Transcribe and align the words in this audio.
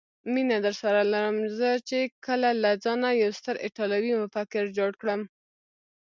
مینه 0.33 0.57
درسره 0.65 1.01
لرم، 1.13 1.37
زه 1.57 1.69
چې 1.89 1.99
کله 2.25 2.49
له 2.63 2.71
ځانه 2.83 3.09
یو 3.21 3.31
ستر 3.39 3.55
ایټالوي 3.65 4.11
مفکر 4.23 4.63
جوړ 4.77 4.91
کړم. 5.01 5.21